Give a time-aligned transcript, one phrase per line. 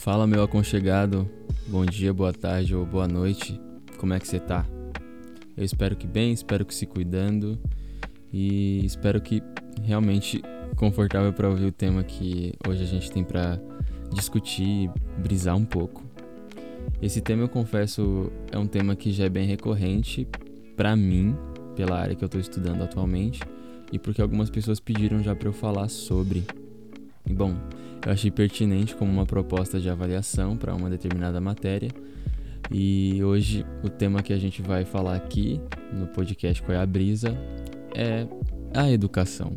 [0.00, 1.28] Fala, meu aconchegado.
[1.68, 3.60] Bom dia, boa tarde ou boa noite.
[3.98, 4.64] Como é que você tá?
[5.54, 7.58] Eu espero que bem, espero que se cuidando
[8.32, 9.42] e espero que
[9.82, 10.40] realmente
[10.74, 13.60] confortável para ouvir o tema que hoje a gente tem para
[14.10, 16.02] discutir, brisar um pouco.
[17.02, 20.26] Esse tema, eu confesso, é um tema que já é bem recorrente
[20.78, 21.36] para mim,
[21.76, 23.40] pela área que eu estou estudando atualmente,
[23.92, 26.42] e porque algumas pessoas pediram já para eu falar sobre.
[27.26, 27.54] E bom,
[28.04, 31.90] eu achei pertinente como uma proposta de avaliação para uma determinada matéria.
[32.70, 35.60] E hoje o tema que a gente vai falar aqui
[35.92, 37.36] no podcast Qual é a Brisa
[37.94, 38.26] é
[38.74, 39.54] a educação.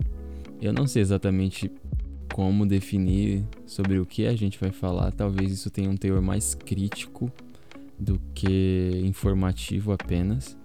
[0.62, 1.72] Eu não sei exatamente
[2.34, 6.56] como definir sobre o que a gente vai falar, talvez isso tenha um teor mais
[6.56, 7.32] crítico
[8.00, 10.58] do que informativo apenas.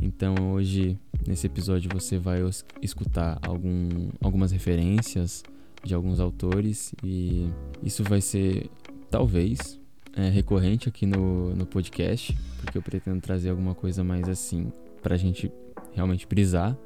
[0.00, 2.40] Então hoje nesse episódio você vai
[2.82, 5.42] escutar algum, algumas referências
[5.86, 7.50] de alguns autores e
[7.82, 8.70] isso vai ser
[9.10, 9.80] talvez
[10.14, 15.16] é, recorrente aqui no, no podcast, porque eu pretendo trazer alguma coisa mais assim pra
[15.16, 15.52] gente
[15.92, 16.76] realmente brisar,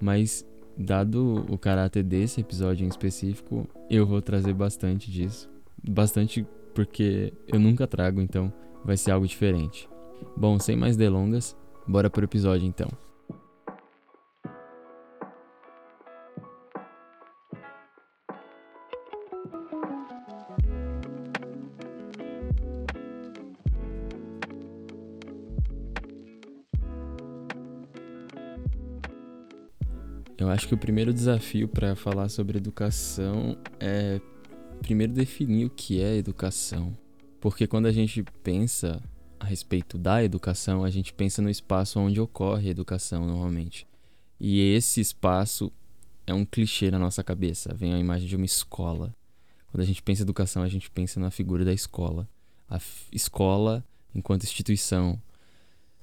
[0.00, 5.50] mas dado o caráter desse episódio em específico, eu vou trazer bastante disso.
[5.82, 8.52] Bastante porque eu nunca trago, então
[8.84, 9.88] vai ser algo diferente.
[10.36, 12.88] Bom, sem mais delongas, bora pro episódio então.
[30.58, 34.20] Acho que o primeiro desafio para falar sobre educação é
[34.82, 36.98] primeiro definir o que é educação.
[37.40, 39.00] Porque quando a gente pensa
[39.38, 43.86] a respeito da educação, a gente pensa no espaço onde ocorre a educação normalmente.
[44.40, 45.70] E esse espaço
[46.26, 49.14] é um clichê na nossa cabeça, vem a imagem de uma escola.
[49.70, 52.28] Quando a gente pensa em educação, a gente pensa na figura da escola.
[52.68, 52.80] A
[53.12, 55.22] escola enquanto instituição,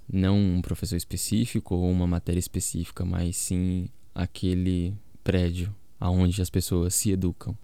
[0.09, 6.95] não um professor específico ou uma matéria específica, mas sim aquele prédio aonde as pessoas
[6.95, 7.55] se educam.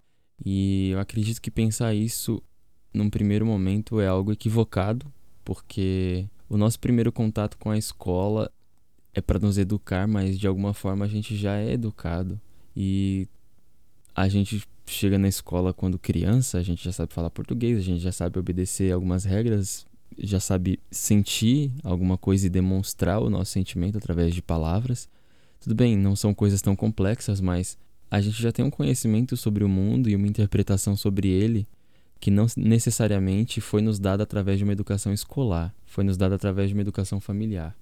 [0.46, 2.44] E eu acredito que pensar isso
[2.94, 5.12] num primeiro momento é algo equivocado,
[5.46, 8.52] porque o nosso primeiro contato com a escola
[9.14, 12.40] é para nos educar, mas de alguma forma a gente já é educado.
[12.76, 13.28] E
[14.14, 18.02] a gente chega na escola quando criança, a gente já sabe falar português, a gente
[18.02, 19.86] já sabe obedecer algumas regras,
[20.18, 25.10] já sabe sentir alguma coisa e demonstrar o nosso sentimento através de palavras.
[25.62, 27.78] Tudo bem, não são coisas tão complexas, mas
[28.10, 31.68] a gente já tem um conhecimento sobre o mundo e uma interpretação sobre ele
[32.20, 36.70] que não necessariamente foi nos dada através de uma educação escolar, foi nos dada através
[36.70, 37.76] de uma educação familiar.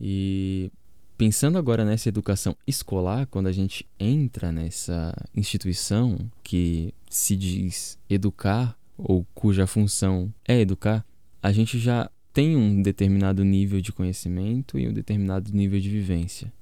[0.00, 0.70] E
[1.16, 8.76] pensando agora nessa educação escolar, quando a gente entra nessa instituição que se diz educar
[8.98, 11.04] ou cuja função é educar,
[11.42, 16.52] a gente já tem um determinado nível de conhecimento e um determinado nível de vivência.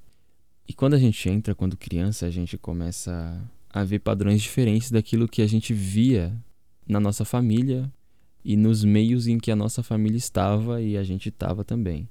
[0.71, 3.37] E quando a gente entra, quando criança, a gente começa
[3.69, 6.33] a ver padrões diferentes daquilo que a gente via
[6.87, 7.91] na nossa família
[8.41, 12.07] e nos meios em que a nossa família estava e a gente estava também.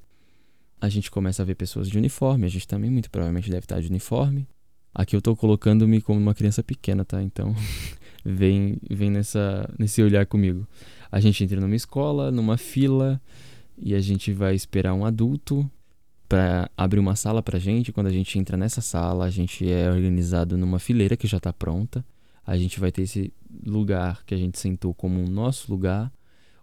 [0.78, 3.80] A gente começa a ver pessoas de uniforme, a gente também muito provavelmente deve estar
[3.80, 4.46] de uniforme.
[4.94, 7.22] Aqui eu estou colocando-me como uma criança pequena, tá?
[7.22, 7.56] Então,
[8.22, 10.68] vem vem nessa nesse olhar comigo.
[11.10, 13.18] A gente entra numa escola, numa fila,
[13.78, 15.66] e a gente vai esperar um adulto
[16.30, 17.90] para abrir uma sala para gente.
[17.90, 21.52] Quando a gente entra nessa sala, a gente é organizado numa fileira que já está
[21.52, 22.04] pronta.
[22.46, 23.32] A gente vai ter esse
[23.66, 26.10] lugar que a gente sentou como o nosso lugar,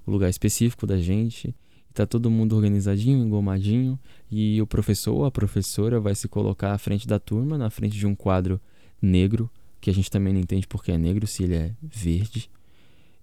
[0.05, 1.53] o lugar específico da gente.
[1.93, 3.99] Tá todo mundo organizadinho, engomadinho,
[4.31, 7.97] e o professor ou a professora vai se colocar à frente da turma, na frente
[7.97, 8.61] de um quadro
[9.01, 9.49] negro,
[9.81, 12.49] que a gente também não entende porque é negro, se ele é verde.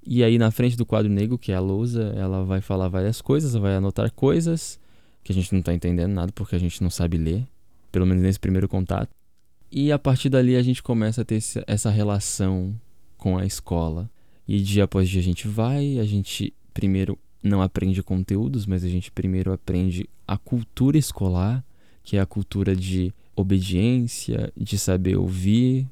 [0.07, 3.23] E aí na frente do quadro negro, que é a lousa, ela vai falar várias
[3.23, 4.79] coisas, vai anotar coisas,
[5.25, 7.45] que a gente não está entendendo nada porque a gente não sabe ler,
[7.91, 9.09] pelo menos nesse primeiro contato.
[9.73, 12.79] E a partir dali a gente começa a ter essa relação
[13.17, 14.09] com a escola.
[14.47, 18.89] E dia após dia a gente vai, a gente primeiro não aprende conteúdos, mas a
[18.89, 21.65] gente primeiro aprende a cultura escolar,
[22.03, 25.89] que é a cultura de obediência, de saber ouvir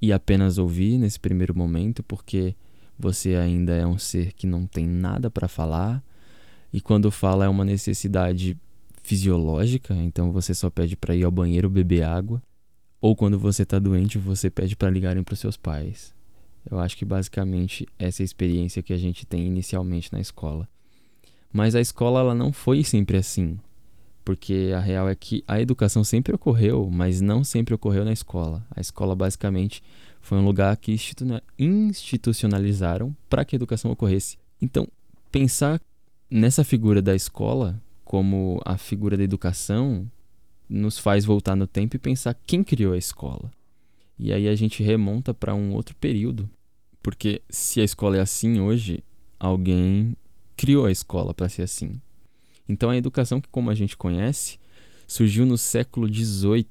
[0.00, 2.54] e apenas ouvir nesse primeiro momento, porque
[2.98, 6.02] você ainda é um ser que não tem nada para falar
[6.76, 8.54] e quando fala é uma necessidade
[9.02, 12.42] fisiológica, então você só pede para ir ao banheiro beber água,
[13.00, 16.14] ou quando você está doente, você pede para ligarem para os seus pais.
[16.70, 20.68] Eu acho que basicamente essa é a experiência que a gente tem inicialmente na escola.
[21.50, 23.58] Mas a escola ela não foi sempre assim.
[24.26, 28.66] porque a real é que a educação sempre ocorreu, mas não sempre ocorreu na escola.
[28.74, 29.82] A escola basicamente
[30.20, 30.94] foi um lugar que
[31.56, 34.36] institucionalizaram para que a educação ocorresse.
[34.60, 34.88] Então,
[35.30, 35.80] pensar
[36.30, 40.10] nessa figura da escola como a figura da educação
[40.68, 43.50] nos faz voltar no tempo e pensar quem criou a escola.
[44.18, 46.48] E aí a gente remonta para um outro período,
[47.02, 49.02] porque se a escola é assim hoje,
[49.38, 50.16] alguém
[50.56, 52.00] criou a escola para ser assim.
[52.68, 54.58] Então a educação que como a gente conhece
[55.06, 56.66] surgiu no século XVIII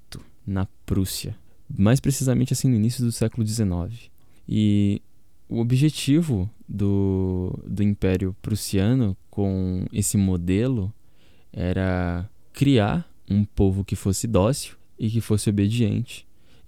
[0.46, 1.36] na Prússia,
[1.70, 4.10] mais precisamente assim no início do século XIX.
[4.48, 5.02] E
[5.48, 10.94] o objetivo do, do Império Prussiano com esse modelo
[11.52, 16.26] era criar um povo que fosse dócil e que fosse obediente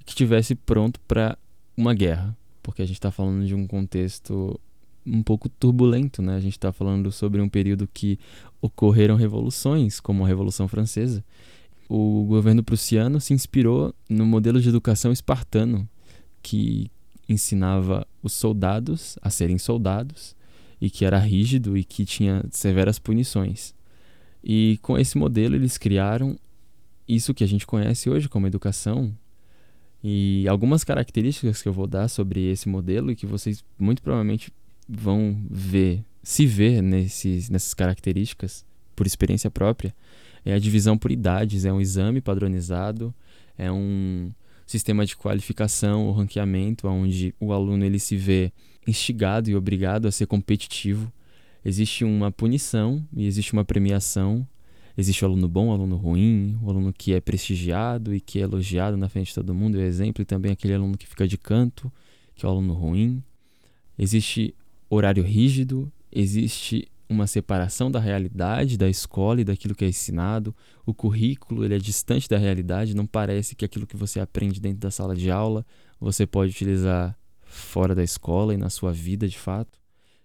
[0.07, 1.38] que tivesse pronto para
[1.75, 4.57] uma guerra, porque a gente está falando de um contexto
[5.06, 6.35] um pouco turbulento, né?
[6.35, 8.18] A gente está falando sobre um período que
[8.62, 11.23] ocorreram revoluções, como a Revolução Francesa.
[11.89, 15.88] O governo prussiano se inspirou no modelo de educação espartano,
[16.41, 16.89] que
[17.27, 20.35] ensinava os soldados a serem soldados
[20.79, 23.74] e que era rígido e que tinha severas punições.
[24.44, 26.38] E com esse modelo eles criaram
[27.07, 29.13] isso que a gente conhece hoje como educação.
[30.03, 34.51] E algumas características que eu vou dar sobre esse modelo e que vocês muito provavelmente
[34.88, 38.65] vão ver, se ver nesses, nessas características
[38.95, 39.94] por experiência própria,
[40.45, 43.13] é a divisão por idades, é um exame padronizado,
[43.57, 44.31] é um
[44.68, 48.52] sistema de qualificação, o ranqueamento, onde o aluno ele se vê
[48.86, 51.12] instigado e obrigado a ser competitivo.
[51.64, 54.48] Existe uma punição e existe uma premiação.
[54.98, 58.42] Existe o aluno bom, o aluno ruim, o aluno que é prestigiado e que é
[58.42, 61.38] elogiado na frente de todo mundo, é exemplo, e também aquele aluno que fica de
[61.38, 61.92] canto,
[62.36, 63.22] que é o aluno ruim.
[63.98, 64.56] Existe
[64.90, 70.56] horário rígido, existe uma separação da realidade da escola e daquilo que é ensinado.
[70.86, 74.80] O currículo ele é distante da realidade, não parece que aquilo que você aprende dentro
[74.80, 75.65] da sala de aula
[76.00, 79.80] você pode utilizar fora da escola e na sua vida de fato.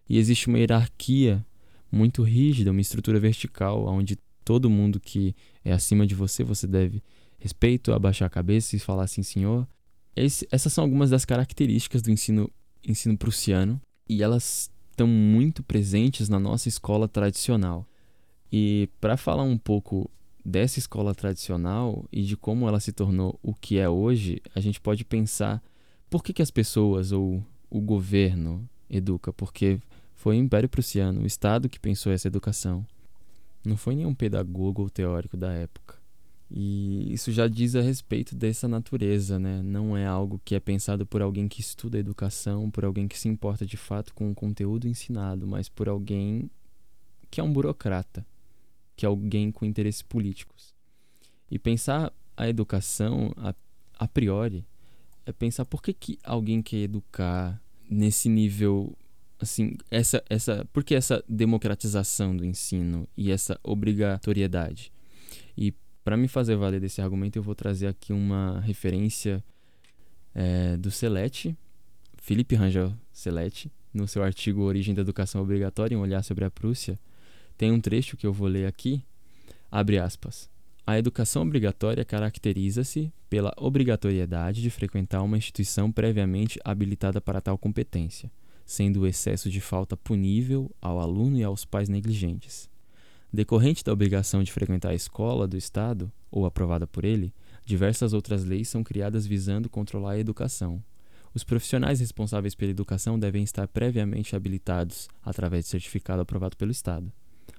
[0.08, 1.44] E existe uma hierarquia
[1.90, 5.34] muito rígida, uma estrutura vertical, onde todo mundo que
[5.64, 7.02] é acima de você, você deve
[7.38, 9.66] respeito, abaixar a cabeça e falar assim, senhor.
[10.14, 12.50] Esse, essas são algumas das características do ensino,
[12.86, 17.86] ensino prussiano e elas estão muito presentes na nossa escola tradicional.
[18.50, 20.10] E para falar um pouco
[20.44, 24.80] dessa escola tradicional e de como ela se tornou o que é hoje, a gente
[24.80, 25.62] pode pensar
[26.10, 29.32] por que, que as pessoas ou o governo educa?
[29.32, 29.80] Porque
[30.14, 32.86] foi o Império Prussiano, o Estado que pensou essa educação.
[33.64, 36.01] Não foi nenhum pedagogo ou teórico da época.
[36.54, 39.62] E isso já diz a respeito dessa natureza, né?
[39.62, 43.26] Não é algo que é pensado por alguém que estuda educação, por alguém que se
[43.26, 46.50] importa de fato com o conteúdo ensinado, mas por alguém
[47.30, 48.26] que é um burocrata,
[48.94, 50.74] que é alguém com interesses políticos.
[51.50, 53.54] E pensar a educação a,
[53.98, 54.62] a priori
[55.24, 57.58] é pensar por que, que alguém quer educar
[57.88, 58.94] nesse nível
[59.40, 64.92] assim, essa essa, por que essa democratização do ensino e essa obrigatoriedade?
[65.56, 69.42] E para me fazer valer desse argumento, eu vou trazer aqui uma referência
[70.34, 71.56] é, do Celete,
[72.16, 76.98] Felipe Rangel Celete, no seu artigo Origem da Educação Obrigatória, um olhar sobre a Prússia,
[77.56, 79.04] tem um trecho que eu vou ler aqui,
[79.70, 80.50] abre aspas.
[80.84, 88.30] A educação obrigatória caracteriza-se pela obrigatoriedade de frequentar uma instituição previamente habilitada para tal competência,
[88.66, 92.68] sendo o excesso de falta punível ao aluno e aos pais negligentes.
[93.34, 97.32] Decorrente da obrigação de frequentar a escola do Estado, ou aprovada por ele,
[97.64, 100.84] diversas outras leis são criadas visando controlar a educação.
[101.34, 107.10] Os profissionais responsáveis pela educação devem estar previamente habilitados através de certificado aprovado pelo Estado.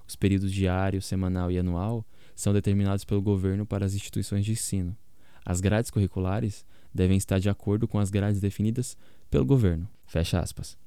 [0.07, 4.95] Os períodos diário, semanal e anual são determinados pelo governo para as instituições de ensino.
[5.43, 6.63] As grades curriculares
[6.93, 8.95] devem estar de acordo com as grades definidas
[9.27, 9.89] pelo governo.
[10.05, 10.77] Fecha aspas.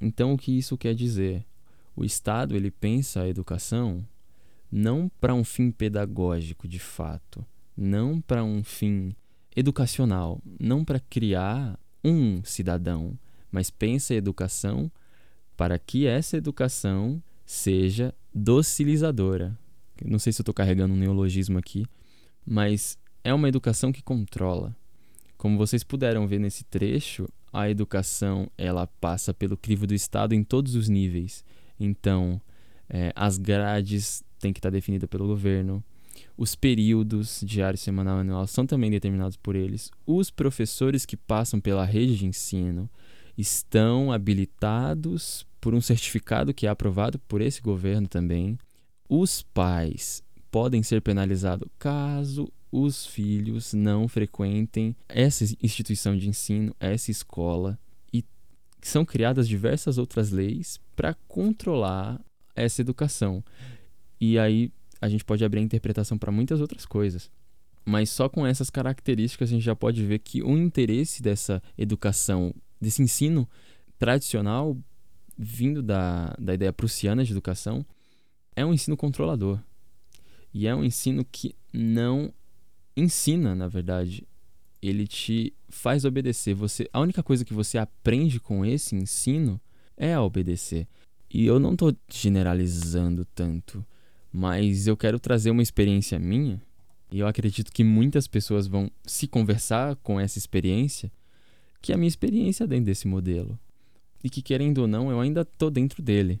[0.00, 1.44] Então, o que isso quer dizer?
[1.94, 4.06] O Estado ele pensa a educação
[4.70, 7.44] não para um fim pedagógico de fato,
[7.76, 9.14] não para um fim
[9.54, 13.18] educacional, não para criar um cidadão,
[13.50, 14.90] mas pensa a educação
[15.56, 19.56] para que essa educação seja docilizadora.
[20.02, 21.84] Não sei se eu estou carregando um neologismo aqui,
[22.46, 24.74] mas é uma educação que controla.
[25.36, 30.42] Como vocês puderam ver nesse trecho, a educação ela passa pelo crivo do Estado em
[30.42, 31.44] todos os níveis
[31.84, 32.40] então,
[32.88, 35.82] é, as grades têm que estar definidas pelo governo.
[36.36, 39.90] Os períodos diário, semanal e anual são também determinados por eles.
[40.06, 42.88] Os professores que passam pela rede de ensino
[43.36, 48.58] estão habilitados por um certificado que é aprovado por esse governo também.
[49.08, 57.10] Os pais podem ser penalizados caso os filhos não frequentem essa instituição de ensino, essa
[57.10, 57.78] escola.
[58.12, 58.24] E
[58.80, 62.20] são criadas diversas outras leis para controlar
[62.54, 63.44] essa educação.
[64.20, 64.70] E aí
[65.00, 67.30] a gente pode abrir a interpretação para muitas outras coisas.
[67.84, 72.54] Mas só com essas características a gente já pode ver que o interesse dessa educação,
[72.80, 73.48] desse ensino
[73.98, 74.76] tradicional,
[75.36, 77.84] vindo da, da ideia prussiana de educação,
[78.54, 79.58] é um ensino controlador.
[80.54, 82.32] E é um ensino que não
[82.96, 84.26] ensina, na verdade.
[84.80, 86.54] Ele te faz obedecer.
[86.54, 89.60] Você, a única coisa que você aprende com esse ensino
[89.96, 90.86] é a obedecer.
[91.32, 93.84] E eu não estou generalizando tanto,
[94.32, 96.60] mas eu quero trazer uma experiência minha.
[97.10, 101.10] E eu acredito que muitas pessoas vão se conversar com essa experiência,
[101.80, 103.58] que é a minha experiência dentro desse modelo.
[104.22, 106.40] E que, querendo ou não, eu ainda estou dentro dele,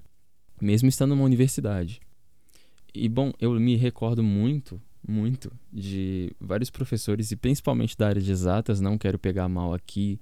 [0.60, 2.00] mesmo estando numa universidade.
[2.94, 8.30] E, bom, eu me recordo muito muito de vários professores e principalmente da área de
[8.30, 10.20] exatas, não quero pegar mal aqui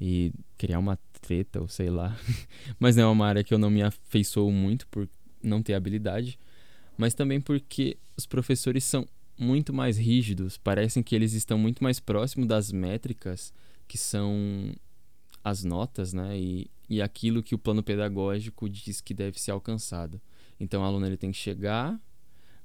[0.00, 2.16] e criar uma treta ou sei lá,
[2.78, 5.08] mas não é uma área que eu não me afeiçoo muito por
[5.42, 6.38] não ter habilidade,
[6.96, 9.06] mas também porque os professores são
[9.38, 13.52] muito mais rígidos, parecem que eles estão muito mais próximos das métricas
[13.88, 14.72] que são
[15.44, 20.20] as notas, né, e, e aquilo que o plano pedagógico diz que deve ser alcançado.
[20.60, 22.00] Então o aluno ele tem que chegar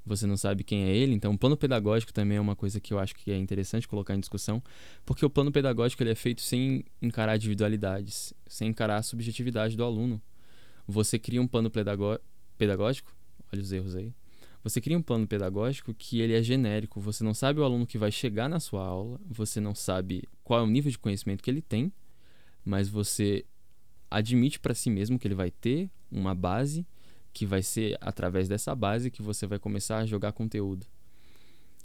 [0.07, 1.13] você não sabe quem é ele.
[1.13, 4.15] Então, o plano pedagógico também é uma coisa que eu acho que é interessante colocar
[4.15, 4.63] em discussão,
[5.05, 9.83] porque o plano pedagógico ele é feito sem encarar individualidades, sem encarar a subjetividade do
[9.83, 10.21] aluno.
[10.87, 13.13] Você cria um plano pedagógico,
[13.51, 14.13] olha os erros aí.
[14.63, 16.99] Você cria um plano pedagógico que ele é genérico.
[16.99, 20.61] Você não sabe o aluno que vai chegar na sua aula, você não sabe qual
[20.61, 21.91] é o nível de conhecimento que ele tem,
[22.65, 23.45] mas você
[24.09, 26.85] admite para si mesmo que ele vai ter uma base
[27.37, 30.87] que vai ser através dessa base que você vai começar a jogar conteúdo.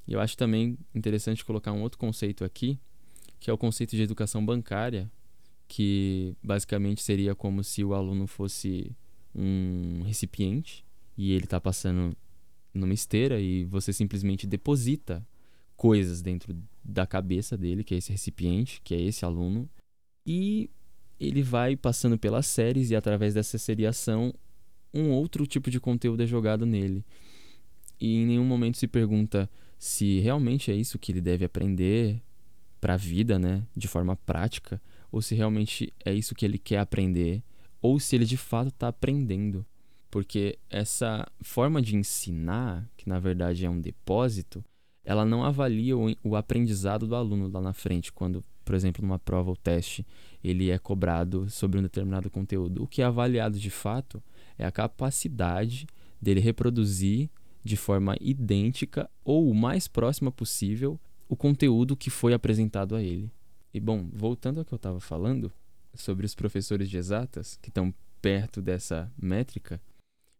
[0.08, 2.80] E eu acho também interessante colocar um outro conceito aqui,
[3.38, 5.12] que é o conceito de educação bancária,
[5.68, 8.96] que basicamente seria como se o aluno fosse
[9.34, 10.86] um recipiente
[11.18, 12.16] e ele está passando
[12.72, 15.22] numa esteira e você simplesmente deposita
[15.76, 19.68] coisas dentro da cabeça dele, que é esse recipiente, que é esse aluno,
[20.26, 20.70] e
[21.20, 24.32] ele vai passando pelas séries e através dessa seriação
[24.92, 27.04] um outro tipo de conteúdo é jogado nele.
[28.00, 32.20] E em nenhum momento se pergunta se realmente é isso que ele deve aprender
[32.80, 36.78] para a vida, né, de forma prática, ou se realmente é isso que ele quer
[36.78, 37.42] aprender,
[37.80, 39.64] ou se ele de fato está aprendendo.
[40.10, 44.64] Porque essa forma de ensinar, que na verdade é um depósito,
[45.04, 49.50] ela não avalia o, aprendizado do aluno lá na frente, quando, por exemplo, numa prova
[49.50, 50.06] ou teste,
[50.42, 52.82] ele é cobrado sobre um determinado conteúdo.
[52.82, 54.22] O que é avaliado de fato
[54.58, 55.86] é a capacidade
[56.20, 57.30] dele reproduzir
[57.64, 63.32] de forma idêntica ou o mais próxima possível o conteúdo que foi apresentado a ele.
[63.72, 65.50] E bom, voltando ao que eu estava falando
[65.94, 69.80] sobre os professores de exatas que estão perto dessa métrica,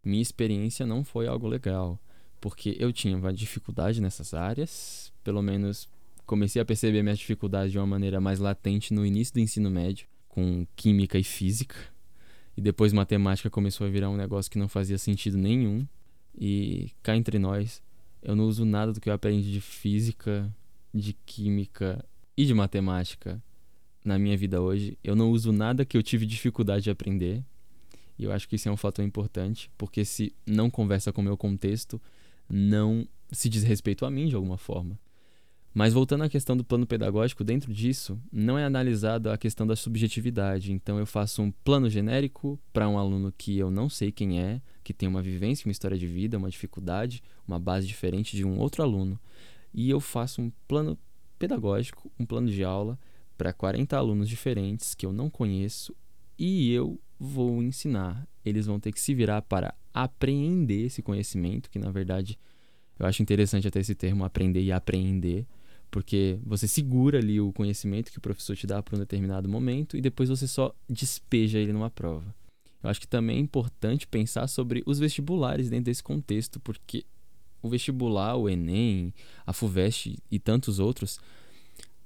[0.05, 1.99] minha experiência não foi algo legal,
[2.41, 5.89] porque eu tinha uma dificuldade nessas áreas, pelo menos
[6.27, 10.07] comecei a perceber minha dificuldade de uma maneira mais latente no início do ensino médio,
[10.29, 11.77] com química e física.
[12.57, 15.87] E depois matemática começou a virar um negócio que não fazia sentido nenhum.
[16.39, 17.83] E cá entre nós,
[18.23, 20.55] eu não uso nada do que eu aprendi de física,
[20.93, 22.05] de química
[22.37, 23.43] e de matemática
[24.05, 24.99] na minha vida hoje.
[25.03, 27.45] Eu não uso nada que eu tive dificuldade de aprender.
[28.19, 31.25] E eu acho que isso é um fator importante, porque se não conversa com o
[31.25, 32.01] meu contexto,
[32.49, 34.99] não se diz respeito a mim de alguma forma.
[35.75, 39.75] Mas voltando à questão do plano pedagógico, dentro disso não é analisada a questão da
[39.75, 40.71] subjetividade.
[40.71, 44.61] Então eu faço um plano genérico para um aluno que eu não sei quem é,
[44.85, 48.59] que tem uma vivência, uma história de vida, uma dificuldade, uma base diferente de um
[48.59, 49.19] outro aluno.
[49.73, 50.99] E eu faço um plano
[51.39, 52.99] pedagógico, um plano de aula
[53.39, 55.97] para 40 alunos diferentes que eu não conheço
[56.39, 58.29] e eu vou ensinar.
[58.45, 62.39] Eles vão ter que se virar para apreender esse conhecimento, que na verdade
[62.99, 65.47] eu acho interessante até esse termo aprender e apreender
[65.93, 69.95] porque você segura ali o conhecimento que o professor te dá para um determinado momento
[69.95, 72.35] e depois você só despeja ele numa prova.
[72.83, 77.05] Eu acho que também é importante pensar sobre os vestibulares dentro desse contexto, porque
[77.61, 79.13] o vestibular, o Enem,
[79.47, 81.21] a FUVEST e tantos outros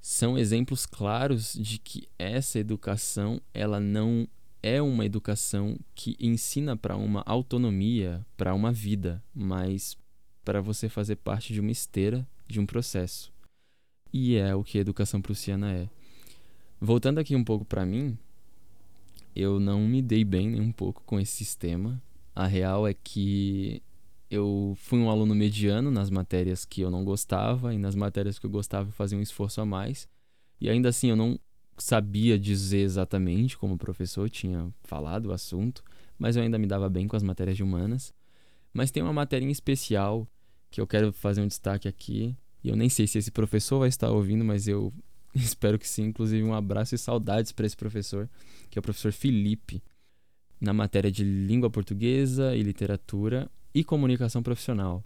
[0.02, 4.26] são exemplos claros de que essa educação ela não
[4.64, 9.96] é uma educação que ensina para uma autonomia, para uma vida, mas
[10.44, 13.35] para você fazer parte de uma esteira, de um processo
[14.16, 15.88] e é o que educação prussiana é.
[16.80, 18.16] Voltando aqui um pouco para mim,
[19.34, 22.00] eu não me dei bem nem um pouco com esse sistema.
[22.34, 23.82] A real é que
[24.30, 28.46] eu fui um aluno mediano nas matérias que eu não gostava e nas matérias que
[28.46, 30.08] eu gostava eu fazia um esforço a mais.
[30.58, 31.38] E ainda assim eu não
[31.76, 35.84] sabia dizer exatamente como o professor tinha falado o assunto,
[36.18, 38.14] mas eu ainda me dava bem com as matérias de humanas.
[38.72, 40.26] Mas tem uma matéria em especial
[40.70, 42.34] que eu quero fazer um destaque aqui.
[42.62, 44.92] E eu nem sei se esse professor vai estar ouvindo, mas eu
[45.34, 46.04] espero que sim.
[46.04, 48.28] Inclusive, um abraço e saudades para esse professor,
[48.70, 49.82] que é o professor Felipe,
[50.60, 55.04] na matéria de língua portuguesa e literatura e comunicação profissional.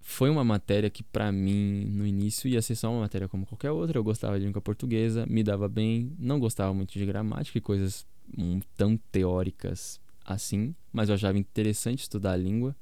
[0.00, 3.72] Foi uma matéria que, para mim, no início ia ser só uma matéria como qualquer
[3.72, 3.98] outra.
[3.98, 8.06] Eu gostava de língua portuguesa, me dava bem, não gostava muito de gramática e coisas
[8.38, 12.76] hum, tão teóricas assim, mas eu achava interessante estudar a língua.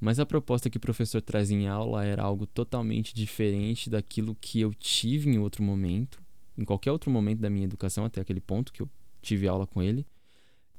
[0.00, 4.60] Mas a proposta que o professor traz em aula era algo totalmente diferente daquilo que
[4.60, 6.22] eu tive em outro momento,
[6.56, 8.90] em qualquer outro momento da minha educação, até aquele ponto que eu
[9.22, 10.06] tive aula com ele.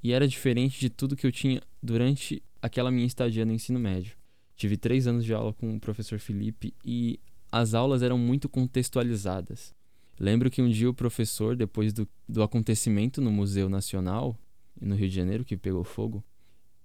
[0.04, 4.16] E era diferente de tudo que eu tinha durante aquela minha estadia no ensino médio.
[4.56, 7.20] Tive três anos de aula com o professor Felipe e
[7.52, 9.74] as aulas eram muito contextualizadas.
[10.20, 14.36] Lembro que um dia o professor, depois do, do acontecimento no Museu Nacional,
[14.80, 16.24] no Rio de Janeiro, que pegou fogo,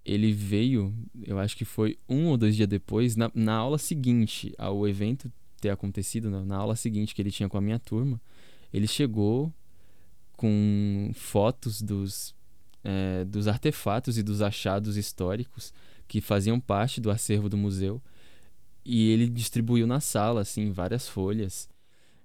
[0.05, 0.93] ele veio,
[1.23, 5.31] eu acho que foi um ou dois dias depois, na, na aula seguinte ao evento
[5.61, 8.21] ter acontecido, na, na aula seguinte que ele tinha com a minha turma,
[8.73, 9.53] ele chegou
[10.35, 12.35] com fotos dos,
[12.83, 15.73] é, dos artefatos e dos achados históricos
[16.07, 18.01] que faziam parte do acervo do museu
[18.85, 21.69] e ele distribuiu na sala, assim, várias folhas.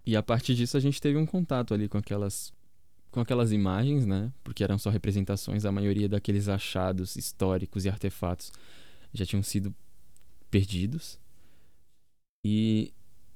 [0.04, 2.52] E a partir disso a gente teve um contato ali com aquelas
[3.10, 4.32] com aquelas imagens, né?
[4.44, 8.52] Porque eram só representações, a maioria daqueles achados históricos e artefatos
[9.12, 9.74] já tinham sido
[10.50, 11.18] perdidos.
[12.44, 12.92] E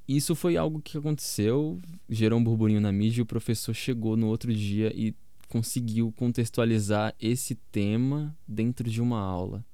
[0.07, 4.29] isso foi algo que aconteceu, gerou um burburinho na mídia e o professor chegou no
[4.29, 5.15] outro dia e
[5.49, 9.65] conseguiu contextualizar esse tema dentro de uma aula.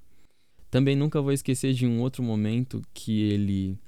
[0.70, 3.78] Também nunca vou esquecer de um outro momento que ele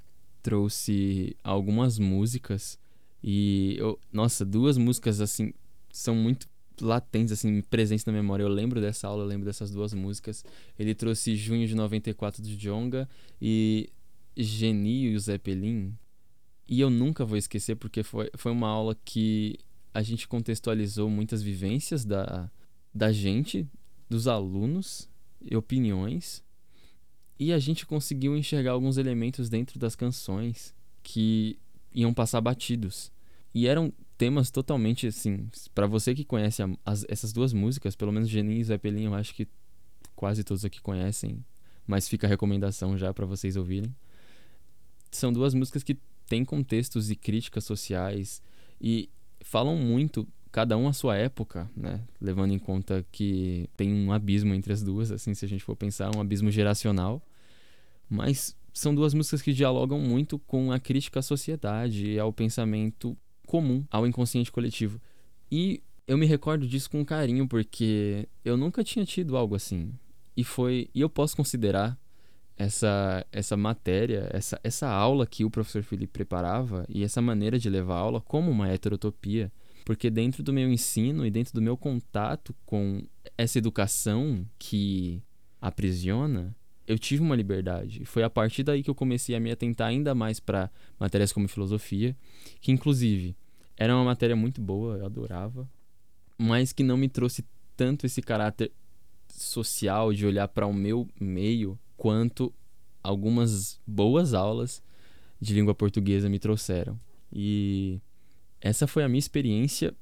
[0.43, 2.79] trouxe algumas músicas
[3.23, 5.53] e eu, nossa, duas músicas assim
[5.93, 6.49] são muito
[6.81, 8.43] latentes, assim, presentes na memória.
[8.43, 10.45] Eu lembro dessa aula, eu lembro dessas duas músicas.
[10.79, 13.09] Ele trouxe Junho de 94 do Jonga
[13.41, 13.91] e
[14.37, 15.95] Geni e o Zeppelin.
[16.69, 19.59] E eu nunca vou esquecer porque foi, foi uma aula que
[19.93, 22.51] a gente contextualizou muitas vivências da,
[22.95, 23.69] da gente,
[24.09, 25.09] dos alunos
[25.41, 26.43] e opiniões.
[27.39, 31.59] E a gente conseguiu enxergar alguns elementos dentro das canções que
[31.93, 33.11] iam passar batidos.
[33.53, 35.49] E eram temas totalmente assim.
[35.75, 39.35] para você que conhece as, essas duas músicas, pelo menos Genin e Zeppelin, eu acho
[39.35, 39.49] que
[40.15, 41.43] quase todos aqui conhecem.
[41.87, 43.97] Mas fica a recomendação já para vocês ouvirem.
[45.11, 45.97] São duas músicas que
[46.29, 48.43] têm contextos e críticas sociais
[48.79, 49.09] e
[49.41, 52.03] falam muito cada um a sua época, né?
[52.21, 55.75] Levando em conta que tem um abismo entre as duas, assim, se a gente for
[55.75, 57.23] pensar, um abismo geracional.
[58.07, 63.17] Mas são duas músicas que dialogam muito com a crítica à sociedade e ao pensamento
[63.51, 65.01] comum ao inconsciente coletivo.
[65.51, 69.93] E eu me recordo disso com carinho porque eu nunca tinha tido algo assim.
[70.37, 71.99] E foi, e eu posso considerar
[72.57, 77.69] essa essa matéria, essa essa aula que o professor Felipe preparava e essa maneira de
[77.69, 79.51] levar a aula como uma heterotopia,
[79.85, 83.03] porque dentro do meu ensino e dentro do meu contato com
[83.37, 85.21] essa educação que
[85.61, 86.55] aprisiona,
[86.87, 88.05] eu tive uma liberdade.
[88.05, 91.49] Foi a partir daí que eu comecei a me atentar ainda mais para matérias como
[91.49, 92.17] filosofia,
[92.61, 93.37] que inclusive
[93.81, 95.67] era uma matéria muito boa, eu adorava,
[96.37, 98.71] mas que não me trouxe tanto esse caráter
[99.27, 102.53] social de olhar para o meu meio quanto
[103.03, 104.83] algumas boas aulas
[105.41, 107.01] de língua portuguesa me trouxeram.
[107.33, 107.99] E
[108.61, 109.95] essa foi a minha experiência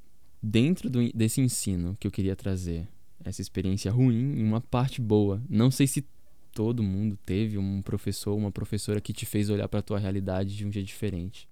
[0.43, 2.89] dentro do, desse ensino que eu queria trazer.
[3.25, 5.41] Essa experiência ruim e uma parte boa.
[5.49, 6.05] Não sei se
[6.53, 10.57] todo mundo teve um professor, uma professora que te fez olhar para a tua realidade
[10.57, 11.49] de um jeito diferente.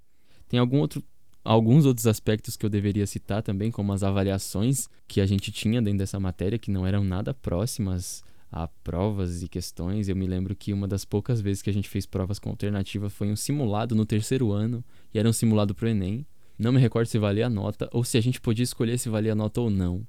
[0.49, 1.05] Tem algum outro
[1.47, 5.81] alguns outros aspectos que eu deveria citar também, como as avaliações que a gente tinha
[5.81, 10.09] dentro dessa matéria, que não eram nada próximas a provas e questões.
[10.09, 13.09] Eu me lembro que uma das poucas vezes que a gente fez provas com alternativa
[13.09, 16.27] foi um simulado no terceiro ano, e era um simulado o Enem.
[16.59, 19.33] Não me recordo se valia a nota, ou se a gente podia escolher se valia
[19.33, 20.07] a nota ou não.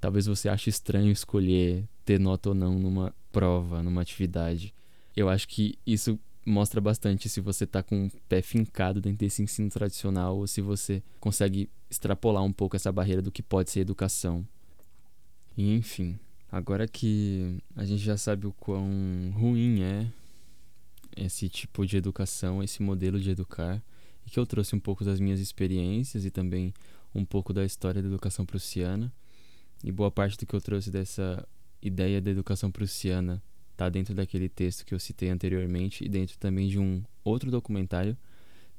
[0.00, 4.74] Talvez você ache estranho escolher ter nota ou não numa prova, numa atividade.
[5.16, 6.18] Eu acho que isso
[6.48, 10.60] mostra bastante se você está com o pé fincado dentro desse ensino tradicional ou se
[10.60, 14.46] você consegue extrapolar um pouco essa barreira do que pode ser educação.
[15.56, 16.18] E enfim,
[16.50, 18.88] agora que a gente já sabe o quão
[19.34, 20.10] ruim é
[21.16, 23.82] esse tipo de educação, esse modelo de educar,
[24.26, 26.72] e que eu trouxe um pouco das minhas experiências e também
[27.14, 29.12] um pouco da história da educação prussiana,
[29.82, 31.46] e boa parte do que eu trouxe dessa
[31.82, 33.42] ideia da educação prussiana
[33.78, 38.18] Tá dentro daquele texto que eu citei anteriormente e dentro também de um outro documentário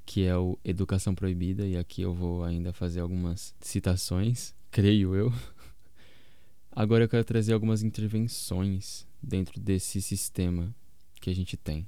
[0.05, 5.31] que é o Educação Proibida e aqui eu vou ainda fazer algumas citações, creio eu.
[6.69, 10.75] Agora eu quero trazer algumas intervenções dentro desse sistema
[11.21, 11.87] que a gente tem.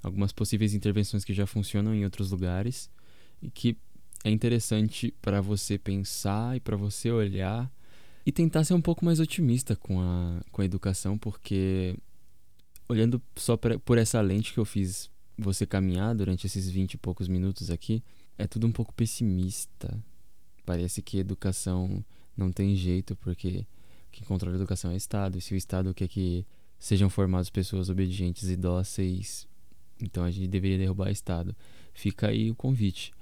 [0.00, 2.88] Algumas possíveis intervenções que já funcionam em outros lugares
[3.42, 3.76] e que
[4.22, 7.68] é interessante para você pensar e para você olhar
[8.24, 11.96] e tentar ser um pouco mais otimista com a, com a educação, porque
[12.88, 16.96] olhando só pra, por essa lente que eu fiz você caminhar durante esses 20 e
[16.98, 18.02] poucos minutos aqui,
[18.38, 20.02] é tudo um pouco pessimista.
[20.64, 22.04] Parece que educação
[22.36, 23.66] não tem jeito, porque
[24.10, 25.38] quem controla a educação é o Estado.
[25.38, 26.46] E se o Estado quer que
[26.78, 29.46] sejam formadas pessoas obedientes e dóceis,
[30.00, 31.54] então a gente deveria derrubar o Estado.
[31.92, 33.12] Fica aí o convite.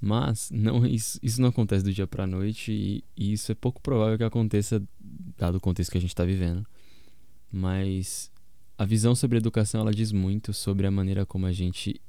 [0.00, 3.54] Mas não isso, isso não acontece do dia para a noite e, e, isso é
[3.54, 4.82] pouco provável que aconteça
[5.38, 6.66] dado o contexto que a gente está vivendo.
[7.50, 8.30] Mas
[8.78, 12.00] a visão sobre educação ela diz muito sobre a maneira como a gente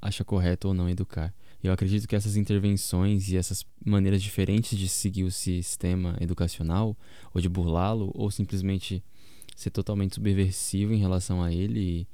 [0.00, 1.32] acha correto ou não educar.
[1.62, 6.96] Eu acredito que essas intervenções e essas maneiras diferentes de seguir o sistema educacional,
[7.32, 9.02] ou de burlá-lo, ou simplesmente
[9.56, 12.06] ser totalmente subversivo em relação a ele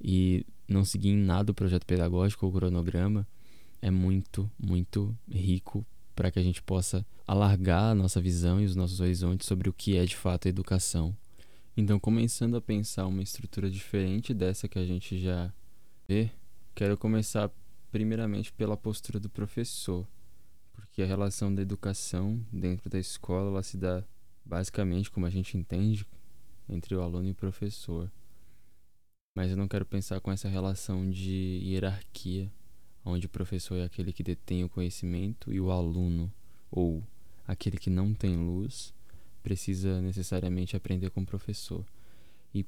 [0.00, 3.26] e, e não seguir em nada o projeto pedagógico ou o cronograma,
[3.80, 8.74] é muito, muito rico para que a gente possa alargar a nossa visão e os
[8.74, 11.14] nossos horizontes sobre o que é de fato a educação.
[11.80, 15.54] Então, começando a pensar uma estrutura diferente dessa que a gente já
[16.08, 16.28] vê,
[16.74, 17.52] quero começar
[17.92, 20.04] primeiramente pela postura do professor,
[20.72, 24.02] porque a relação da educação dentro da escola ela se dá
[24.44, 26.04] basicamente como a gente entende
[26.68, 28.10] entre o aluno e o professor.
[29.36, 32.50] Mas eu não quero pensar com essa relação de hierarquia,
[33.04, 36.28] onde o professor é aquele que detém o conhecimento e o aluno,
[36.72, 37.04] ou
[37.46, 38.92] aquele que não tem luz,
[39.42, 41.84] precisa necessariamente aprender com o professor.
[42.54, 42.66] E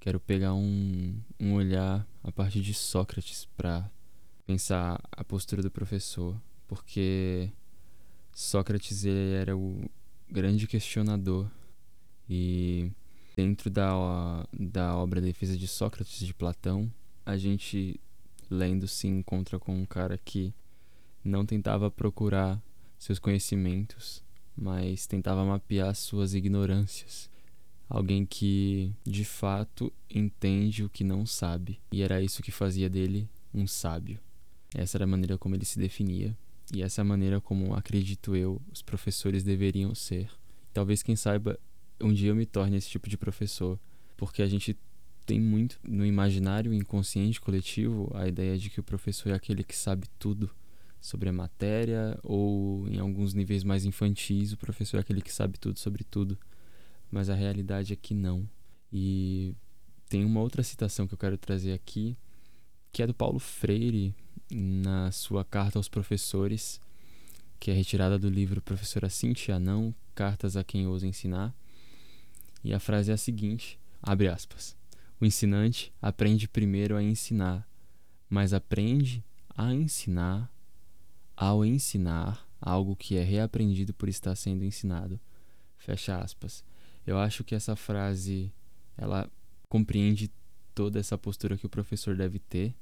[0.00, 3.90] quero pegar um, um olhar a partir de Sócrates para
[4.46, 7.50] pensar a postura do professor, porque
[8.32, 9.88] Sócrates ele era o
[10.30, 11.50] grande questionador
[12.28, 12.90] e
[13.36, 16.90] dentro da, da obra Defesa de Sócrates de Platão,
[17.24, 18.00] a gente
[18.48, 20.54] lendo se encontra com um cara que
[21.22, 22.62] não tentava procurar
[22.98, 24.22] seus conhecimentos,
[24.56, 27.28] mas tentava mapear suas ignorâncias.
[27.88, 33.28] Alguém que de fato entende o que não sabe, e era isso que fazia dele
[33.54, 34.18] um sábio.
[34.74, 36.36] Essa era a maneira como ele se definia,
[36.74, 40.28] e essa é a maneira como, acredito eu, os professores deveriam ser.
[40.72, 41.58] Talvez, quem saiba,
[42.00, 43.78] um dia eu me torne esse tipo de professor,
[44.16, 44.76] porque a gente
[45.24, 49.76] tem muito no imaginário inconsciente coletivo a ideia de que o professor é aquele que
[49.76, 50.50] sabe tudo
[51.06, 55.56] sobre a matéria, ou em alguns níveis mais infantis, o professor é aquele que sabe
[55.56, 56.36] tudo sobre tudo.
[57.10, 58.48] Mas a realidade é que não.
[58.92, 59.54] E
[60.08, 62.16] tem uma outra citação que eu quero trazer aqui,
[62.90, 64.12] que é do Paulo Freire,
[64.50, 66.80] na sua carta aos professores,
[67.60, 71.54] que é retirada do livro Professora Cintia Não, Cartas a quem ousa ensinar.
[72.64, 74.76] E a frase é a seguinte, abre aspas.
[75.20, 77.68] O ensinante aprende primeiro a ensinar,
[78.28, 79.22] mas aprende
[79.56, 80.50] a ensinar
[81.36, 85.20] ao ensinar algo que é reaprendido por estar sendo ensinado.
[85.76, 86.64] Fecha aspas.
[87.06, 88.52] Eu acho que essa frase
[88.96, 89.30] ela
[89.68, 90.30] compreende
[90.74, 92.74] toda essa postura que o professor deve ter,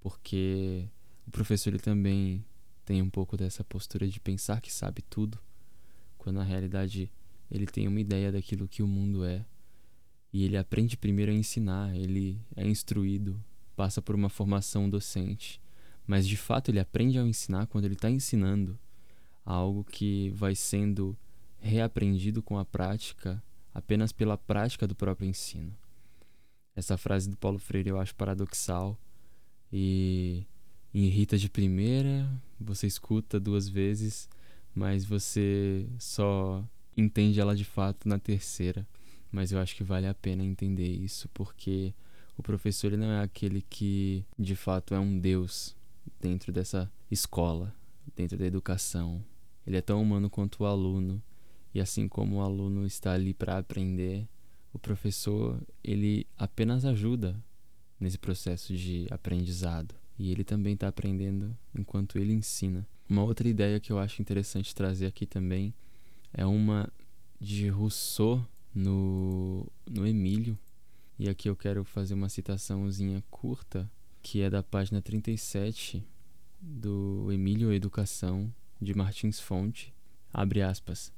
[0.00, 0.88] porque
[1.26, 2.44] o professor ele também
[2.84, 5.38] tem um pouco dessa postura de pensar que sabe tudo,
[6.16, 7.10] quando na realidade
[7.50, 9.44] ele tem uma ideia daquilo que o mundo é.
[10.32, 13.42] E ele aprende primeiro a ensinar, ele é instruído,
[13.74, 15.60] passa por uma formação docente
[16.08, 18.78] mas de fato ele aprende ao ensinar quando ele está ensinando
[19.44, 21.14] algo que vai sendo
[21.60, 23.42] reaprendido com a prática
[23.74, 25.76] apenas pela prática do próprio ensino.
[26.74, 28.98] Essa frase do Paulo Freire eu acho paradoxal
[29.70, 30.46] e
[30.94, 32.26] irrita de primeira,
[32.58, 34.30] você escuta duas vezes,
[34.74, 36.64] mas você só
[36.96, 38.86] entende ela de fato na terceira.
[39.30, 41.92] Mas eu acho que vale a pena entender isso porque
[42.36, 45.76] o professor ele não é aquele que de fato é um deus
[46.20, 47.74] dentro dessa escola,
[48.14, 49.24] dentro da educação.
[49.66, 51.22] Ele é tão humano quanto o aluno,
[51.74, 54.26] e assim como o aluno está ali para aprender,
[54.72, 57.36] o professor ele apenas ajuda
[57.98, 62.86] nesse processo de aprendizado e ele também está aprendendo enquanto ele ensina.
[63.08, 65.72] Uma outra ideia que eu acho interessante trazer aqui também
[66.32, 66.90] é uma
[67.40, 70.58] de Rousseau no, no Emílio.
[71.18, 73.90] E aqui eu quero fazer uma citaçãozinha curta
[74.30, 76.04] que é da página 37
[76.60, 79.90] do Emílio Educação de Martins Fonte.
[80.30, 81.10] Abre aspas.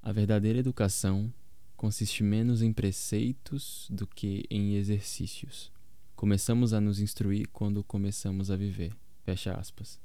[0.00, 1.34] A verdadeira educação
[1.76, 5.72] consiste menos em preceitos do que em exercícios.
[6.14, 8.92] Começamos a nos instruir quando começamos a viver.
[9.24, 9.98] Fecha aspas.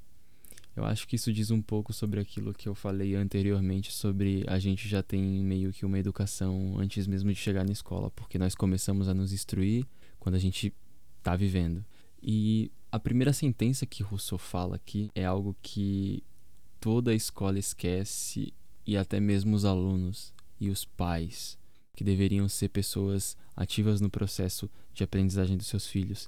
[0.76, 4.58] Eu acho que isso diz um pouco sobre aquilo que eu falei anteriormente sobre a
[4.58, 8.56] gente já tem meio que uma educação antes mesmo de chegar na escola, porque nós
[8.56, 9.86] começamos a nos instruir
[10.20, 10.74] quando a gente
[11.20, 11.86] está vivendo.
[12.22, 16.24] E a primeira sentença que Rousseau fala aqui é algo que
[16.80, 18.54] toda a escola esquece
[18.86, 21.58] e até mesmo os alunos e os pais,
[21.96, 26.28] que deveriam ser pessoas ativas no processo de aprendizagem dos seus filhos,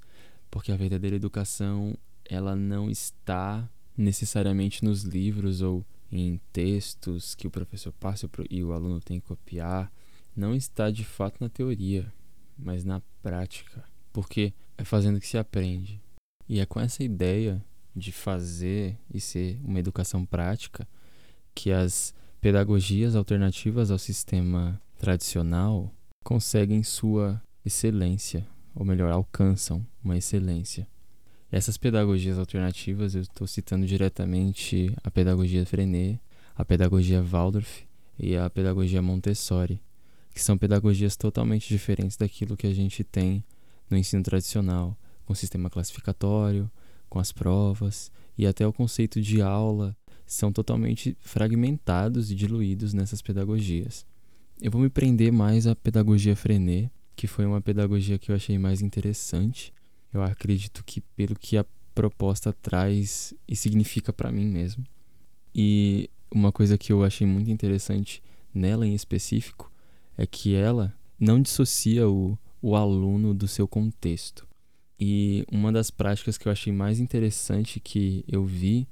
[0.50, 7.52] porque a verdadeira educação, ela não está necessariamente nos livros ou em textos que o
[7.52, 9.92] professor passa e o aluno tem que copiar,
[10.36, 12.12] não está de fato na teoria,
[12.58, 16.02] mas na prática, porque é fazendo que se aprende.
[16.48, 17.64] E é com essa ideia
[17.96, 20.88] de fazer e ser uma educação prática
[21.54, 30.88] que as pedagogias alternativas ao sistema tradicional conseguem sua excelência, ou melhor, alcançam uma excelência.
[31.52, 36.20] Essas pedagogias alternativas, eu estou citando diretamente a pedagogia Frenet,
[36.56, 37.84] a pedagogia Waldorf
[38.18, 39.80] e a pedagogia Montessori,
[40.34, 43.44] que são pedagogias totalmente diferentes daquilo que a gente tem
[43.89, 46.69] no ensino tradicional, com o sistema classificatório,
[47.10, 53.22] com as provas e até o conceito de aula são totalmente fragmentados e diluídos nessas
[53.22, 54.06] pedagogias.
[54.62, 58.58] Eu vou me prender mais à pedagogia Frenet, que foi uma pedagogia que eu achei
[58.58, 59.74] mais interessante
[60.13, 61.65] eu acredito que pelo que a
[61.96, 64.86] proposta traz e significa para mim mesmo.
[65.54, 68.22] E uma coisa que eu achei muito interessante
[68.54, 69.72] nela em específico
[70.15, 74.47] é que ela não dissocia o, o aluno do seu contexto.
[74.97, 78.88] E uma das práticas que eu achei mais interessante que eu vi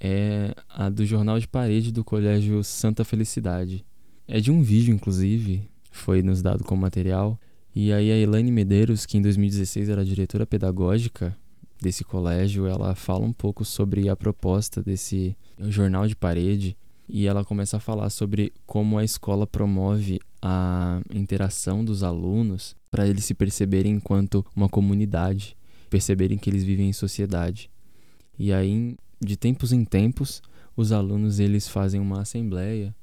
[0.00, 3.84] é a do jornal de parede do Colégio Santa Felicidade.
[4.28, 7.36] É de um vídeo, inclusive, foi nos dado como material,
[7.74, 11.36] e aí a Elaine Medeiros, que em 2016 era diretora pedagógica
[11.82, 16.76] desse colégio, ela fala um pouco sobre a proposta desse jornal de parede
[17.08, 23.06] e ela começa a falar sobre como a escola promove a interação dos alunos para
[23.06, 25.56] eles se perceberem enquanto uma comunidade,
[25.88, 27.70] perceberem que eles vivem em sociedade.
[28.38, 30.42] E aí, de tempos em tempos,
[30.76, 32.94] os alunos eles fazem uma assembleia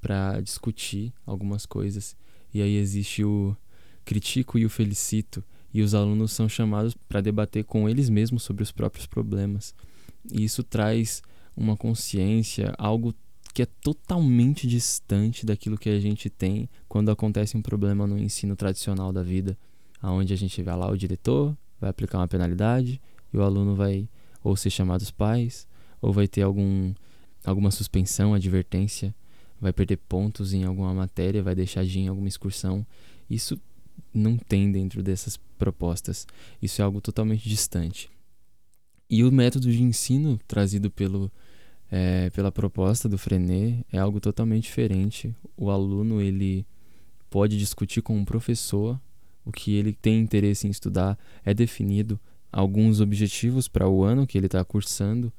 [0.00, 2.16] para discutir algumas coisas.
[2.52, 3.56] E aí existe o
[4.04, 8.62] critico e o felicito, e os alunos são chamados para debater com eles mesmos sobre
[8.62, 9.74] os próprios problemas.
[10.32, 11.22] E isso traz
[11.56, 13.14] uma consciência, algo
[13.52, 18.54] que é totalmente distante daquilo que a gente tem quando acontece um problema no ensino
[18.54, 19.58] tradicional da vida,
[20.00, 23.00] aonde a gente vai lá o diretor vai aplicar uma penalidade
[23.32, 24.08] e o aluno vai
[24.44, 25.66] ou ser chamado os pais
[26.00, 26.92] ou vai ter algum
[27.42, 29.14] alguma suspensão, advertência,
[29.58, 32.86] vai perder pontos em alguma matéria, vai deixar de ir em alguma excursão.
[33.30, 33.58] Isso
[34.12, 36.26] não tem dentro dessas propostas.
[36.60, 38.10] Isso é algo totalmente distante.
[39.08, 41.32] E o método de ensino trazido pelo,
[41.90, 45.34] é, pela proposta do Frenet é algo totalmente diferente.
[45.56, 46.66] O aluno ele
[47.28, 49.00] pode discutir com um professor
[49.44, 52.20] o que ele tem interesse em estudar, é definido
[52.52, 55.32] alguns objetivos para o ano que ele está cursando,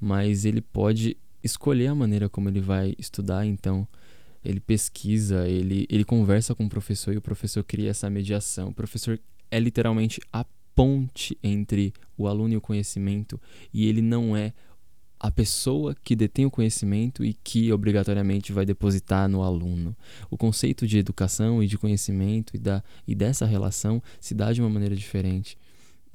[0.00, 3.44] mas ele pode escolher a maneira como ele vai estudar.
[3.46, 3.86] Então,
[4.44, 8.68] ele pesquisa, ele, ele conversa com o professor e o professor cria essa mediação.
[8.68, 9.18] O professor
[9.50, 13.40] é literalmente a ponte entre o aluno e o conhecimento
[13.72, 14.52] e ele não é
[15.20, 19.94] a pessoa que detém o conhecimento e que obrigatoriamente vai depositar no aluno.
[20.30, 24.62] O conceito de educação e de conhecimento e, da, e dessa relação se dá de
[24.62, 25.58] uma maneira diferente.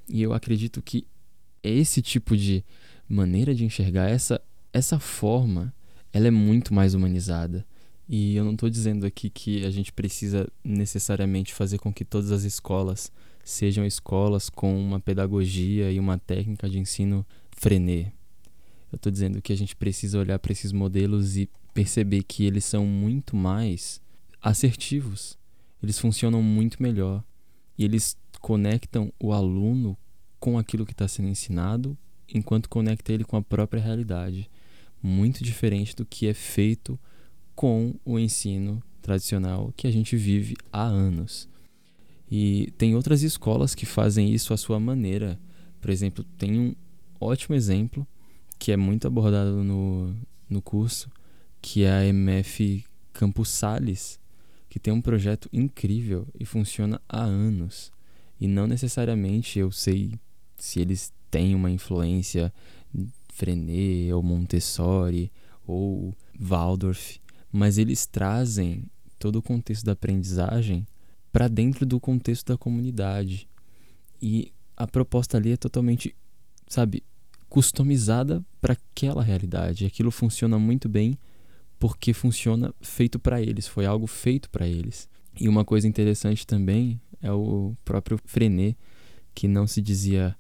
[0.10, 1.06] E eu acredito que
[1.64, 2.66] esse tipo de
[3.08, 4.42] maneira de enxergar, essa,
[4.74, 5.72] essa forma,
[6.12, 7.64] ela é muito mais humanizada.
[8.10, 12.32] E eu não estou dizendo aqui que a gente precisa necessariamente fazer com que todas
[12.32, 13.12] as escolas
[13.44, 18.15] sejam escolas com uma pedagogia e uma técnica de ensino frenê.
[18.96, 22.64] Eu estou dizendo que a gente precisa olhar para esses modelos e perceber que eles
[22.64, 24.02] são muito mais
[24.42, 25.38] assertivos.
[25.84, 27.22] Eles funcionam muito melhor
[27.78, 29.98] e eles conectam o aluno
[30.40, 31.98] com aquilo que está sendo ensinado,
[32.34, 34.50] enquanto conecta ele com a própria realidade.
[35.04, 36.98] Muito diferente do que é feito
[37.54, 41.50] com o ensino tradicional que a gente vive há anos.
[42.32, 45.38] E tem outras escolas que fazem isso à sua maneira.
[45.82, 46.76] Por exemplo, tem um
[47.20, 48.08] ótimo exemplo
[48.66, 50.12] que é muito abordado no,
[50.50, 51.08] no curso,
[51.62, 54.20] que é a MF Campus Sales,
[54.68, 57.92] que tem um projeto incrível e funciona há anos.
[58.42, 60.20] E não necessariamente eu sei
[60.58, 62.52] se eles têm uma influência
[63.30, 65.32] Frenet ou Montessori
[65.68, 67.20] ou Waldorf,
[67.52, 70.88] mas eles trazem todo o contexto da aprendizagem
[71.32, 73.48] para dentro do contexto da comunidade.
[74.20, 76.16] E a proposta ali é totalmente,
[76.68, 77.04] sabe,
[77.50, 79.86] customizada para aquela realidade.
[79.86, 81.18] Aquilo funciona muito bem
[81.80, 85.10] porque funciona feito para eles, foi algo feito para eles.
[85.40, 88.78] E uma coisa interessante também é o próprio Frenet,
[89.34, 90.36] que não se dizia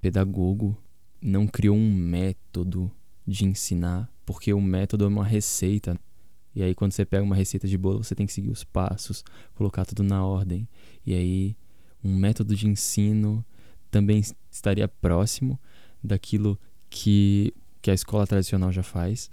[0.00, 0.76] pedagogo,
[1.20, 2.90] não criou um método
[3.26, 5.98] de ensinar, porque o método é uma receita.
[6.54, 9.22] E aí quando você pega uma receita de bolo, você tem que seguir os passos,
[9.54, 10.66] colocar tudo na ordem.
[11.04, 11.56] E aí
[12.02, 13.44] um método de ensino
[13.90, 15.58] também estaria próximo
[16.02, 16.58] daquilo
[16.90, 19.30] que, que a escola tradicional já faz.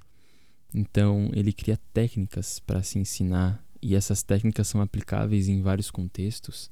[0.73, 6.71] Então, ele cria técnicas para se ensinar, e essas técnicas são aplicáveis em vários contextos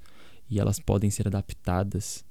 [0.49, 2.25] e elas podem ser adaptadas.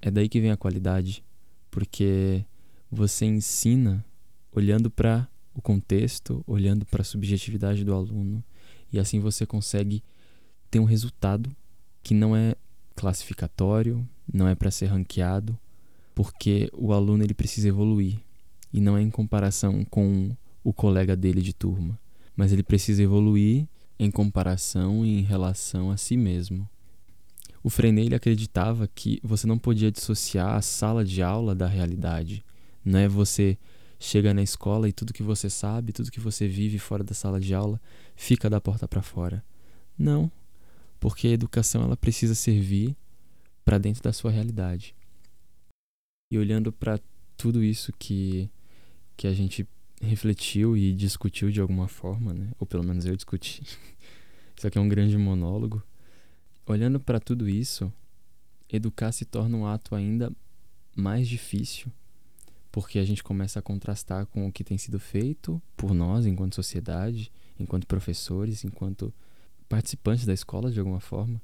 [0.00, 1.24] É daí que vem a qualidade,
[1.70, 2.44] porque
[2.90, 4.04] você ensina
[4.52, 8.42] olhando para o contexto, olhando para a subjetividade do aluno,
[8.92, 10.02] e assim você consegue
[10.70, 11.50] ter um resultado
[12.02, 12.54] que não é
[12.94, 15.58] classificatório, não é para ser ranqueado,
[16.18, 18.18] porque o aluno ele precisa evoluir
[18.72, 21.96] e não é em comparação com o colega dele de turma,
[22.34, 23.68] mas ele precisa evoluir
[24.00, 26.68] em comparação e em relação a si mesmo.
[27.62, 32.44] O Frenet ele acreditava que você não podia dissociar a sala de aula da realidade.
[32.84, 33.56] Não é você
[33.96, 37.38] chega na escola e tudo que você sabe, tudo que você vive fora da sala
[37.38, 37.80] de aula
[38.16, 39.44] fica da porta para fora.
[39.96, 40.28] Não,
[40.98, 42.96] porque a educação ela precisa servir
[43.64, 44.97] para dentro da sua realidade.
[46.30, 47.00] E olhando para
[47.36, 48.50] tudo isso que,
[49.16, 49.66] que a gente
[50.00, 52.50] refletiu e discutiu de alguma forma, né?
[52.58, 53.62] ou pelo menos eu discuti,
[54.56, 55.82] isso aqui é um grande monólogo.
[56.66, 57.90] Olhando para tudo isso,
[58.68, 60.30] educar se torna um ato ainda
[60.94, 61.90] mais difícil,
[62.70, 66.56] porque a gente começa a contrastar com o que tem sido feito por nós, enquanto
[66.56, 69.12] sociedade, enquanto professores, enquanto
[69.66, 71.40] participantes da escola de alguma forma.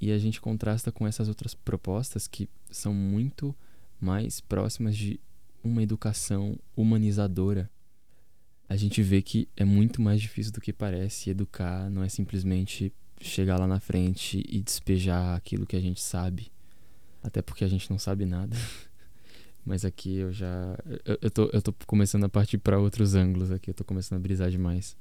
[0.00, 3.54] E a gente contrasta com essas outras propostas que são muito
[4.00, 5.20] mais próximas de
[5.62, 7.70] uma educação humanizadora.
[8.68, 11.30] A gente vê que é muito mais difícil do que parece.
[11.30, 16.50] Educar não é simplesmente chegar lá na frente e despejar aquilo que a gente sabe.
[17.22, 18.56] Até porque a gente não sabe nada.
[19.64, 20.78] Mas aqui eu já.
[21.04, 23.70] Eu, eu, tô, eu tô começando a partir para outros ângulos aqui.
[23.70, 24.96] Eu tô começando a brisar demais.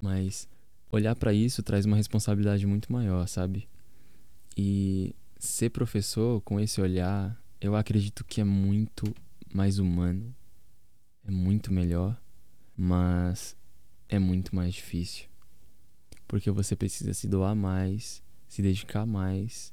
[0.00, 0.48] Mas
[0.90, 3.68] olhar para isso traz uma responsabilidade muito maior, sabe?
[4.56, 9.04] E ser professor com esse olhar eu acredito que é muito
[9.52, 10.34] mais humano,
[11.26, 12.20] é muito melhor,
[12.76, 13.56] mas
[14.08, 15.26] é muito mais difícil.
[16.26, 19.72] Porque você precisa se doar mais, se dedicar mais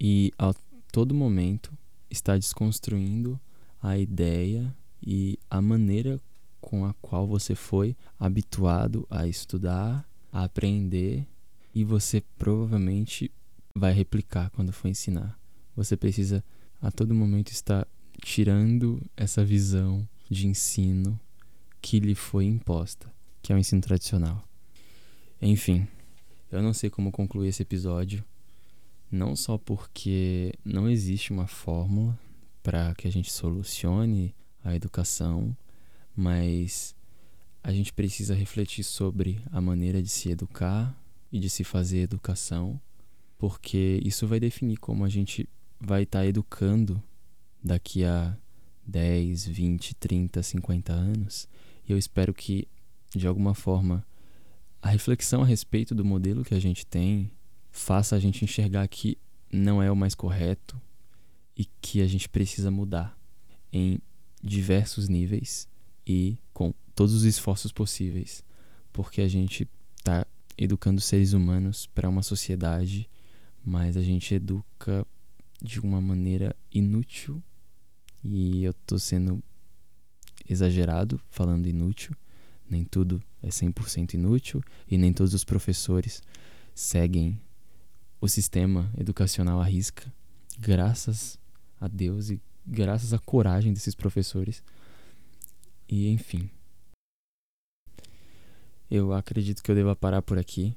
[0.00, 0.54] e a
[0.92, 1.72] todo momento
[2.10, 3.38] está desconstruindo
[3.82, 6.20] a ideia e a maneira
[6.60, 11.26] com a qual você foi habituado a estudar, a aprender
[11.74, 13.30] e você provavelmente
[13.74, 15.38] vai replicar quando for ensinar.
[15.76, 16.44] Você precisa
[16.80, 17.86] a todo momento está
[18.22, 21.18] tirando essa visão de ensino
[21.80, 23.12] que lhe foi imposta,
[23.42, 24.44] que é o ensino tradicional.
[25.40, 25.86] Enfim,
[26.50, 28.24] eu não sei como concluir esse episódio,
[29.10, 32.18] não só porque não existe uma fórmula
[32.62, 35.56] para que a gente solucione a educação,
[36.14, 36.94] mas
[37.62, 40.94] a gente precisa refletir sobre a maneira de se educar
[41.32, 42.80] e de se fazer educação,
[43.38, 45.48] porque isso vai definir como a gente
[45.80, 47.02] vai estar tá educando
[47.62, 48.36] daqui a
[48.86, 51.48] 10, 20, 30, 50 anos.
[51.86, 52.66] E eu espero que,
[53.14, 54.04] de alguma forma,
[54.80, 57.30] a reflexão a respeito do modelo que a gente tem
[57.70, 59.18] faça a gente enxergar que
[59.52, 60.80] não é o mais correto
[61.56, 63.18] e que a gente precisa mudar
[63.72, 64.00] em
[64.42, 65.68] diversos níveis
[66.06, 68.42] e com todos os esforços possíveis,
[68.92, 73.08] porque a gente está educando seres humanos para uma sociedade,
[73.64, 75.06] mas a gente educa
[75.62, 77.42] de uma maneira inútil
[78.22, 79.42] e eu tô sendo
[80.48, 82.14] exagerado falando inútil.
[82.68, 86.22] Nem tudo é 100% inútil e nem todos os professores
[86.74, 87.40] seguem
[88.20, 90.12] o sistema educacional à risca.
[90.58, 91.38] Graças
[91.80, 94.62] a Deus e graças à coragem desses professores.
[95.88, 96.50] E enfim.
[98.90, 100.76] Eu acredito que eu deva parar por aqui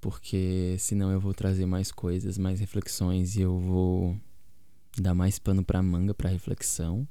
[0.00, 4.16] porque senão eu vou trazer mais coisas, mais reflexões e eu vou
[4.96, 7.06] dar mais pano para manga para reflexão.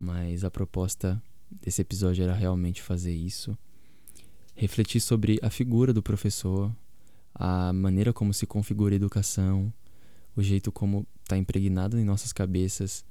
[0.00, 3.56] Mas a proposta desse episódio era realmente fazer isso,
[4.54, 6.74] refletir sobre a figura do professor,
[7.34, 9.72] a maneira como se configura a educação,
[10.36, 13.04] o jeito como está impregnado em nossas cabeças,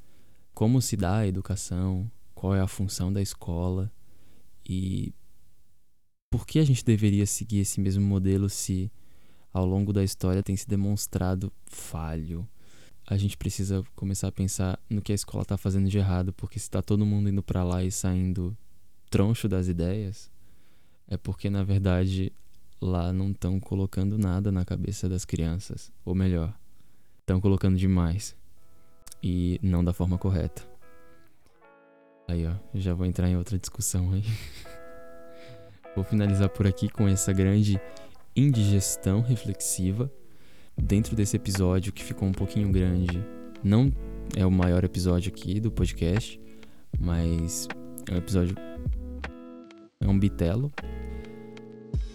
[0.53, 3.91] como se dá a educação, qual é a função da escola
[4.67, 5.13] e
[6.31, 8.89] por que a gente deveria seguir esse mesmo modelo se
[9.53, 12.47] ao longo da história tem se demonstrado falho?
[13.05, 16.57] A gente precisa começar a pensar no que a escola está fazendo de errado, porque
[16.57, 18.57] se está todo mundo indo para lá e saindo
[19.09, 20.31] troncho das ideias,
[21.05, 22.31] é porque na verdade
[22.79, 26.57] lá não estão colocando nada na cabeça das crianças, ou melhor,
[27.19, 28.37] estão colocando demais
[29.21, 30.65] e não da forma correta.
[32.25, 34.23] Aí, ó, já vou entrar em outra discussão aí.
[35.95, 37.79] vou finalizar por aqui com essa grande
[38.35, 40.11] indigestão reflexiva
[40.77, 43.23] dentro desse episódio que ficou um pouquinho grande.
[43.63, 43.91] Não
[44.35, 46.39] é o maior episódio aqui do podcast,
[46.99, 47.67] mas
[48.09, 48.55] é um episódio.
[49.99, 50.71] É um bitelo.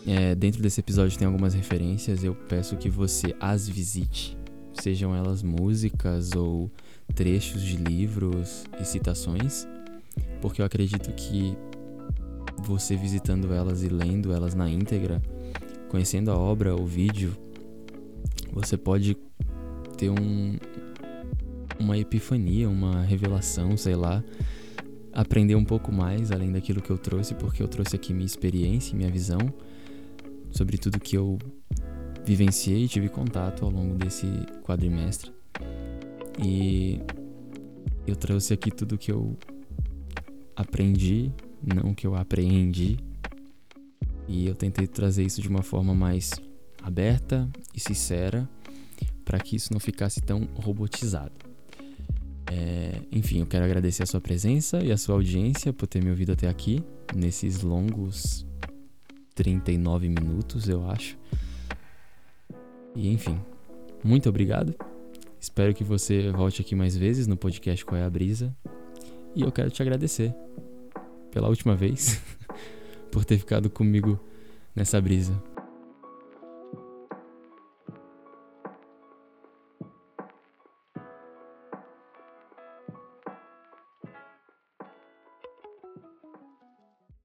[0.06, 2.24] É, dentro desse episódio tem algumas referências.
[2.24, 4.36] Eu peço que você as visite,
[4.72, 6.70] sejam elas músicas ou
[7.14, 9.66] trechos de livros e citações,
[10.40, 11.56] porque eu acredito que
[12.59, 15.22] você visitando elas e lendo elas na íntegra,
[15.88, 17.36] conhecendo a obra, o vídeo,
[18.53, 19.16] você pode
[19.97, 20.57] ter um,
[21.78, 24.22] uma epifania, uma revelação, sei lá,
[25.12, 28.97] aprender um pouco mais além daquilo que eu trouxe, porque eu trouxe aqui minha experiência,
[28.97, 29.38] minha visão
[30.51, 31.38] sobre tudo que eu
[32.24, 34.26] vivenciei e tive contato ao longo desse
[34.64, 35.30] quadrimestre.
[36.42, 37.01] E
[38.07, 39.36] eu trouxe aqui tudo que eu
[40.55, 41.32] aprendi,
[41.66, 42.98] não que eu apreendi.
[44.28, 46.32] E eu tentei trazer isso de uma forma mais
[46.82, 48.48] aberta e sincera
[49.24, 51.32] para que isso não ficasse tão robotizado.
[52.50, 56.10] É, enfim, eu quero agradecer a sua presença e a sua audiência por ter me
[56.10, 56.82] ouvido até aqui,
[57.14, 58.46] nesses longos
[59.34, 61.18] 39 minutos, eu acho.
[62.94, 63.38] E enfim,
[64.02, 64.74] muito obrigado.
[65.40, 68.56] Espero que você volte aqui mais vezes no podcast Qual é a Brisa.
[69.34, 70.34] E eu quero te agradecer
[71.37, 72.18] pela última vez
[73.12, 74.18] por ter ficado comigo
[74.74, 75.34] nessa brisa.